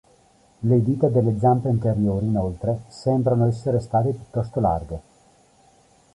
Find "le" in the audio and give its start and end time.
0.61-0.81